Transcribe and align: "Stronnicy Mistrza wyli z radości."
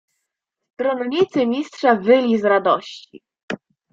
"Stronnicy 0.73 1.45
Mistrza 1.47 1.95
wyli 1.95 2.37
z 2.39 2.45
radości." 2.45 3.23